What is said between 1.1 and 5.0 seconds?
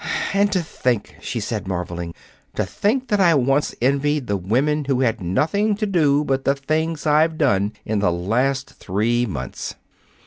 she said, marveling, "to think that I once envied the women